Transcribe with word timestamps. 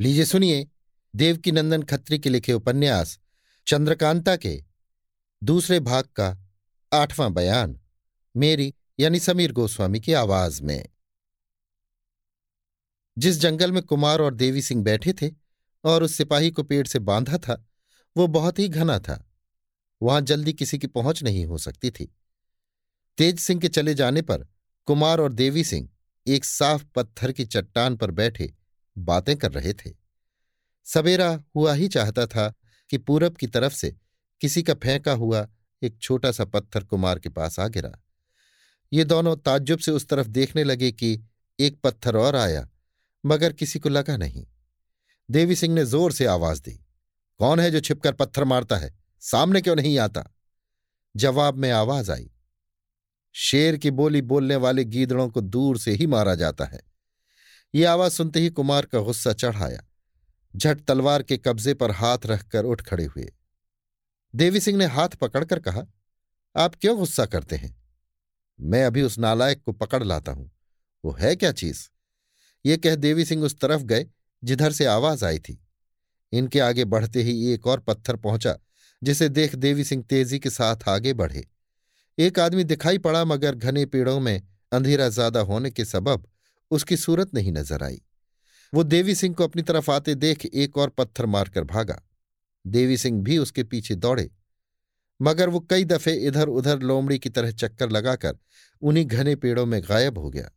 लीजिए 0.00 0.24
सुनिए 0.24 0.68
देवकी 1.16 1.52
नंदन 1.52 1.82
खत्री 1.82 2.18
के 2.18 2.28
लिखे 2.28 2.52
उपन्यास, 2.52 3.18
चंद्रकांता 3.66 4.36
के, 4.36 4.64
दूसरे 5.42 5.80
भाग 5.80 6.04
का, 6.04 6.48
आठवां 6.92 7.34
बयान, 7.34 7.80
मेरी 8.36 8.74
यानी 9.00 9.20
समीर 9.20 9.52
गोस्वामी 9.52 10.00
की 10.00 10.12
आवाज़ 10.12 10.62
में। 10.62 10.88
जिस 13.18 13.36
जंगल 13.36 13.72
में 13.72 13.82
कुमार 13.82 14.20
और 14.20 14.34
देवी 14.34 14.62
सिंह 14.62 14.84
बैठे 14.84 15.12
थे 15.12 15.30
और 15.84 16.02
उस 16.02 16.14
सिपाही 16.14 16.50
को 16.50 16.62
पेड़ 16.62 16.86
से 16.86 16.98
बांधा 16.98 17.38
था, 17.38 17.66
वो 18.16 18.26
बहुत 18.26 18.58
ही 18.58 18.68
घना 18.68 18.98
था। 18.98 19.30
वहाँ 20.02 20.20
जल्दी 20.20 20.52
किसी 20.52 20.78
की 20.78 20.86
पहुँच 20.86 21.22
नहीं 21.22 21.46
हो 21.46 21.58
सकती 21.58 21.90
थी। 21.90 22.16
तेज 23.18 23.40
सिंह 23.40 23.60
के 23.60 23.68
चले 23.68 23.94
जाने 23.94 24.22
पर 24.22 24.46
कुमार 24.86 25.20
और 25.20 25.32
देवी 25.32 25.64
सिंह 25.64 25.88
एक 26.26 26.44
साफ़ 26.44 26.84
पत्थर 26.94 27.32
की 27.32 27.44
चट्टान 27.44 27.96
पर 27.96 28.10
बैठे 28.10 28.57
बातें 29.00 29.36
कर 29.36 29.52
रहे 29.52 29.72
थे। 29.74 29.90
सवेरा 30.86 31.28
हुआ 31.56 31.72
ही 31.74 31.88
चाहता 31.88 32.26
था 32.26 32.52
कि 32.90 32.98
पूरब 32.98 33.36
की 33.36 33.46
तरफ़ 33.46 33.72
से 33.72 33.94
किसी 34.40 34.62
का 34.62 34.74
फेंका 34.74 35.12
हुआ 35.14 35.46
एक 35.82 35.98
छोटा 35.98 36.30
सा 36.32 36.44
पत्थर 36.44 36.84
कुमार 36.84 37.18
के 37.18 37.28
पास 37.28 37.58
आ 37.60 37.66
गिरा। 37.68 37.92
ये 38.92 39.04
दोनों 39.04 39.36
ताज्जुब 39.36 39.78
से 39.78 39.92
उस 39.92 40.08
तरफ़ 40.08 40.28
देखने 40.28 40.64
लगे 40.64 40.90
कि 40.92 41.18
एक 41.58 41.80
पत्थर 41.80 42.16
और 42.16 42.36
आया, 42.36 42.68
मगर 43.24 43.52
किसी 43.52 43.78
को 43.78 43.88
लगा 43.88 44.16
नहीं। 44.16 44.46
देवी 45.28 45.56
सिंह 45.56 45.74
ने 45.74 45.84
ज़ोर 45.84 46.12
से 46.12 46.26
आवाज़ 46.26 46.62
दी, 46.62 46.72
कौन 47.40 47.60
है 47.60 47.70
जो 47.70 47.80
छिपकर 47.80 48.12
पत्थर 48.12 48.44
मारता 48.44 48.76
है? 48.76 48.96
सामने 49.22 49.60
क्यों 49.60 49.76
नहीं 49.76 49.98
आता? 49.98 50.24
जवाब 51.14 51.56
में 51.56 51.70
आवाज़ 51.72 52.10
आई, 52.12 52.30
शेर 53.34 53.76
की 53.76 53.90
बोली 53.92 54.22
बोलने 54.22 54.56
वाले 54.56 54.84
गीदड़ों 54.86 55.28
को 55.28 55.40
दूर 55.40 55.78
से 55.78 55.92
ही 55.92 56.06
मारा 56.06 56.34
जाता 56.34 56.64
है। 56.64 56.80
ये 57.74 57.84
आवाज़ 57.84 58.12
सुनते 58.12 58.40
ही 58.40 58.50
कुमार 58.50 58.86
का 58.86 59.00
गुस्सा 59.00 59.32
चढ़ाया 59.32 59.82
झट 60.56 60.80
तलवार 60.80 61.22
के 61.22 61.36
कब्जे 61.36 61.74
पर 61.74 61.90
हाथ 61.90 62.18
रखकर 62.26 62.64
उठ 62.64 62.82
खड़े 62.82 63.04
हुए। 63.04 63.32
देवी 64.34 64.60
सिंह 64.60 64.78
ने 64.78 64.86
हाथ 64.86 65.08
पकड़कर 65.08 65.58
कहा, 65.58 65.86
आप 66.56 66.74
क्यों 66.74 66.96
गुस्सा 66.98 67.26
करते 67.26 67.56
हैं? 67.56 67.82
मैं 68.60 68.84
अभी 68.84 69.02
उस 69.02 69.18
नालायक 69.18 69.62
को 69.62 69.72
पकड़ 69.72 70.04
लाता 70.04 70.32
हूँ। 70.32 70.50
वो 71.04 71.12
है 71.12 71.36
क्या 71.36 71.52
चीज़? 71.52 71.88
ये 72.66 72.76
कह 72.76 72.94
देवी 72.94 73.24
सिंह 73.24 73.44
उस 73.44 73.60
तरफ़ 73.60 73.82
गए, 73.82 74.06
जिधर 74.44 74.72
से 74.72 74.84
आवाज़ 74.84 75.24
आई 75.24 75.38
थी। 75.38 75.64
इनके 76.32 76.60
आगे 76.60 76.84
बढ़ते 76.84 77.22
ही 77.22 77.52
एक 77.52 77.66
और 77.66 77.80
पत्थर 77.80 78.16
पहुँचा, 78.16 78.58
जिसे 79.02 79.28
देख 79.28 79.54
देवी 79.54 79.84
सिंह 79.84 80.02
तेज़ी 80.02 80.38
के 80.38 80.50
साथ 80.50 80.76
आगे 80.88 81.12
बढ़े। 81.12 81.46
एक 82.18 82.38
आदमी 82.38 82.64
दिखाई 82.64 82.98
पड़ा, 82.98 83.24
मगर 83.24 83.54
घने 83.54 83.86
पेड़ों 83.86 84.20
में 84.20 84.42
अंधेरा 84.72 85.08
ज़्यादा 85.08 85.40
होने 85.40 85.70
के 85.70 85.84
सबब 85.84 86.28
उसकी 86.70 86.96
सूरत 86.96 87.34
नहीं 87.34 87.52
नज़र 87.52 87.82
आई। 87.82 88.00
वो 88.72 88.82
देवी 88.84 89.14
सिंह 89.14 89.34
को 89.34 89.44
अपनी 89.44 89.62
तरफ़ 89.62 89.90
आते 89.90 90.14
देख 90.14 90.46
एक 90.46 90.78
और 90.78 90.88
पत्थर 90.88 91.26
मारकर 91.26 91.64
भागा। 91.64 92.00
देवी 92.64 92.96
सिंह 92.96 93.22
भी 93.22 93.38
उसके 93.38 93.62
पीछे 93.64 93.94
दौड़े। 93.94 94.28
मगर 95.20 95.48
वो 95.48 95.60
कई 95.60 95.84
दफे 95.84 96.12
इधर 96.26 96.48
उधर 96.48 96.80
लोमड़ी 96.80 97.18
की 97.18 97.28
तरह 97.28 97.50
चक्कर 97.50 97.90
लगाकर 97.90 98.38
उन्हीं 98.82 99.04
घने 99.06 99.34
पेड़ों 99.36 99.64
में 99.66 99.80
गायब 99.82 100.18
हो 100.18 100.30
गया। 100.30 100.50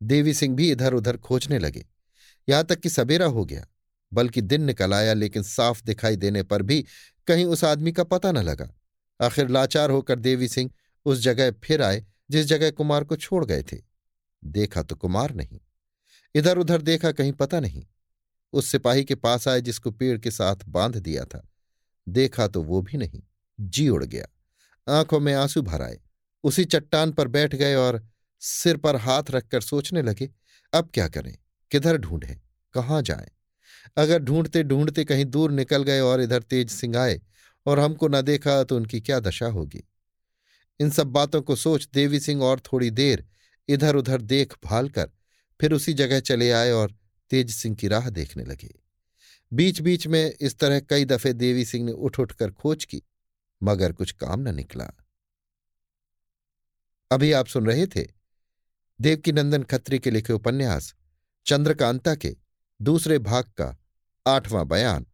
देवी 0.00 0.34
सिंह 0.34 0.54
भी 0.56 0.70
इधर 0.70 0.94
उधर 0.94 1.16
खोजने 1.16 1.58
लगे। 1.58 1.84
यहाँ 2.48 2.64
तक 2.64 2.80
कि 2.80 2.88
सवेरा 2.88 3.26
हो 3.26 3.44
गया, 3.44 3.66
बल्कि 4.12 4.40
दिन 4.40 4.62
निकल 4.62 4.94
आया 4.94 5.12
लेकिन 5.14 5.42
साफ़ 5.42 5.82
दिखाई 5.84 6.16
देने 6.16 6.42
पर 6.42 6.62
भी 6.62 6.84
कहीं 7.28 7.44
उस 7.44 7.64
आदमी 7.64 7.92
का 7.92 8.04
पता 8.04 8.32
न 8.32 8.38
लगा। 8.38 8.68
आखिर 9.20 9.48
लाचार 9.48 9.90
होकर 9.90 10.18
देवी 10.18 10.48
सिंह 10.48 10.70
उस 11.06 11.18
जगह 11.18 11.50
फिर 11.64 11.82
आए 11.82 12.04
जिस 12.30 12.46
जगह 12.46 12.70
कुमार 12.70 13.04
को 13.04 13.16
छोड़ 13.16 13.44
गए 13.44 13.62
थे। 13.62 13.76
देखा 14.44 14.82
तो 14.82 14.96
कुमार 14.96 15.34
नहीं। 15.34 15.60
इधर 16.34 16.58
उधर 16.58 16.82
देखा 16.82 17.12
कहीं 17.12 17.32
पता 17.32 17.60
नहीं। 17.60 17.86
उस 18.52 18.66
सिपाही 18.66 19.04
के 19.04 19.14
पास 19.14 19.48
आए 19.48 19.60
जिसको 19.60 19.90
पेड़ 19.90 20.18
के 20.18 20.30
साथ 20.30 20.56
बाँध 20.68 20.96
दिया 20.96 21.24
था। 21.24 21.48
देखा 22.08 22.48
तो 22.48 22.62
वो 22.62 22.82
भी 22.82 22.98
नहीं। 22.98 23.22
जी 23.60 23.88
उड़ 23.88 24.04
गया। 24.04 24.26
आँखों 24.98 25.20
में 25.20 25.34
आँसू 25.34 25.62
भर 25.62 25.82
आए। 25.82 26.00
उसी 26.44 26.64
चट्टान 26.64 27.12
पर 27.12 27.28
बैठ 27.28 27.54
गए 27.54 27.74
और 27.74 28.08
सिर 28.40 28.76
पर 28.76 28.96
हाथ 28.96 29.22
रखकर 29.30 29.60
सोचने 29.60 30.02
लगे, 30.02 30.30
अब 30.74 30.90
क्या 30.94 31.08
करें? 31.08 31.38
किधर 31.70 31.96
ढूंढें? 31.96 32.40
कहाँ 32.72 33.02
जाएँ? 33.02 33.28
अगर 33.96 34.18
ढूंढते 34.18 34.62
ढूंढते 34.62 35.04
कहीं 35.04 35.24
दूर 35.24 35.50
निकल 35.50 35.82
गए 35.82 36.00
और 36.00 36.20
इधर 36.20 36.42
तेज 36.42 36.70
सिंह 36.70 36.98
आए 36.98 37.20
और 37.66 37.78
हमको 37.78 38.08
न 38.08 38.22
देखा 38.22 38.64
तो 38.64 38.76
उनकी 38.76 39.00
क्या 39.00 39.20
दशा 39.20 39.46
होगी? 39.46 39.88
इन 40.80 40.90
सब 40.90 41.06
बातों 41.06 41.42
को 41.42 41.56
सोच 41.56 41.88
देवी 41.94 42.20
सिंह 42.20 42.42
और 42.42 42.60
थोड़ी 42.60 42.90
देर 42.90 43.26
इधर 43.68 43.96
उधर 43.96 44.20
देख 44.20 44.54
भाल 44.64 44.88
कर 44.88 45.10
फिर 45.60 45.72
उसी 45.72 45.92
जगह 45.92 46.20
चले 46.20 46.50
आए 46.50 46.70
और 46.70 46.94
तेज 47.30 47.54
सिंह 47.54 47.76
की 47.76 47.88
राह 47.88 48.10
देखने 48.10 48.44
लगे। 48.44 48.74
बीच 49.52 49.80
बीच 49.80 50.06
में 50.06 50.34
इस 50.40 50.58
तरह 50.58 50.80
कई 50.80 51.04
दफे 51.04 51.32
देवी 51.32 51.64
सिंह 51.64 51.84
ने 51.86 51.92
उठ 51.92 52.20
उठकर 52.20 52.50
खोज 52.50 52.84
की, 52.84 53.02
मगर 53.62 53.92
कुछ 53.92 54.12
काम 54.12 54.40
न 54.40 54.54
निकला। 54.54 54.90
अभी 57.10 57.32
आप 57.32 57.46
सुन 57.46 57.66
रहे 57.66 57.86
थे 57.86 58.06
देवकी 59.00 59.32
नंदन 59.32 59.62
खत्री 59.62 59.98
के 59.98 60.10
लिखे 60.10 60.32
उपन्यास, 60.32 60.94
चंद्रकांता 61.46 62.14
के 62.14 62.36
दूसरे 62.82 63.18
भाग 63.18 63.44
का 63.44 63.78
आठवां 64.26 64.68
बयान, 64.68 65.06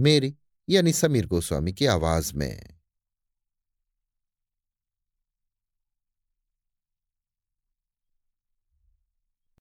मेरी 0.00 0.36
यानी 0.68 0.92
समीर 0.92 1.26
गोस्वामी 1.26 1.72
की 1.72 1.86
आवाज़ 1.86 2.34
में। 2.34 2.73